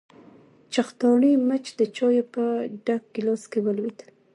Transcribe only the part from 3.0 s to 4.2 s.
ګيلاس کې ولوېد.